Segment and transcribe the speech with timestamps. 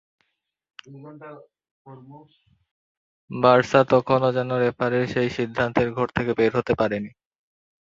[3.29, 7.11] Barca তখনো যেন রেফারির সেই সিদ্ধান্তের ঘোর থেকে বের হতে পারেনি।